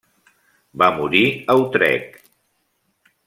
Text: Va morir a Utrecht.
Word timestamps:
Va 0.83 0.87
morir 0.99 1.21
a 1.53 1.57
Utrecht. 1.65 2.17